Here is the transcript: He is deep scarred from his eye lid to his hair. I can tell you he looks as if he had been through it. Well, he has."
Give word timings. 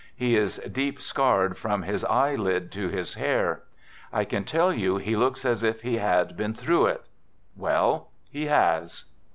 He 0.15 0.35
is 0.35 0.57
deep 0.57 0.99
scarred 0.99 1.55
from 1.59 1.83
his 1.83 2.03
eye 2.05 2.33
lid 2.33 2.71
to 2.71 2.87
his 2.89 3.13
hair. 3.13 3.61
I 4.11 4.25
can 4.25 4.45
tell 4.45 4.73
you 4.73 4.97
he 4.97 5.15
looks 5.15 5.45
as 5.45 5.61
if 5.61 5.83
he 5.83 5.97
had 5.97 6.35
been 6.35 6.55
through 6.55 6.87
it. 6.87 7.03
Well, 7.55 8.09
he 8.27 8.47
has." 8.47 9.05